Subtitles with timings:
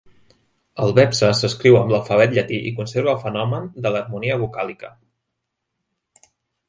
[0.85, 4.91] El vepse s'escriu amb l'alfabet llatí i conserva el fenomen de l'harmonia vocàlica.